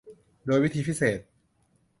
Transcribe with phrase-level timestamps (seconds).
[0.45, 1.19] โดยวิธีพิเศษ